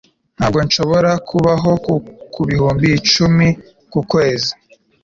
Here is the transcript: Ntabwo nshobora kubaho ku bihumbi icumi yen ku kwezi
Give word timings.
Ntabwo 0.37 0.59
nshobora 0.67 1.11
kubaho 1.29 1.71
ku 2.33 2.41
bihumbi 2.49 2.87
icumi 2.99 3.47
yen 3.49 3.57
ku 3.91 3.99
kwezi 4.11 4.51